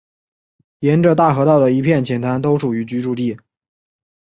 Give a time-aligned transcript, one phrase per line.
[0.79, 3.37] 沿着大河道的一片浅滩都属于居住地。